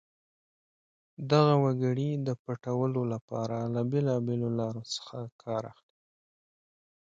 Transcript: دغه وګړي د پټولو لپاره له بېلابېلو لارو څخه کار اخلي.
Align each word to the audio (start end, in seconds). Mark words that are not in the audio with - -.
دغه 1.31 1.53
وګړي 1.63 2.09
د 2.27 2.29
پټولو 2.43 3.01
لپاره 3.13 3.57
له 3.73 3.81
بېلابېلو 3.91 4.49
لارو 4.59 4.83
څخه 4.95 5.17
کار 5.43 5.63
اخلي. 5.71 5.93